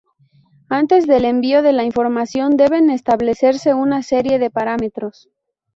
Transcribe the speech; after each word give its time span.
Antes 0.69 1.05
del 1.05 1.25
envío 1.25 1.61
de 1.61 1.73
la 1.73 1.83
información, 1.83 2.57
deben 2.57 2.89
establecerse 2.89 3.75
una 3.75 4.01
serie 4.01 4.39
de 4.39 4.49
parámetros. 4.49 5.29